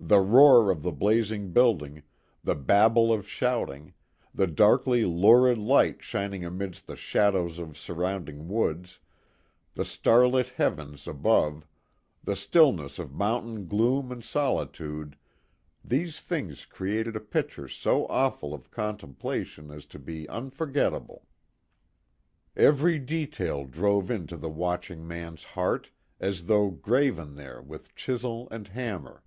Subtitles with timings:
[0.00, 2.02] The roar of the blazing building,
[2.42, 3.94] the babel of shouting,
[4.34, 8.98] the darkly lurid light shining amidst the shadows of surrounding woods,
[9.74, 11.64] the starlit heavens above,
[12.24, 15.16] the stillness of mountain gloom and solitude;
[15.84, 21.28] these things created a picture so awful of contemplation as to be unforgettable.
[22.56, 28.66] Every detail drove into the watching man's heart as though graven there with chisel and
[28.66, 29.22] hammer.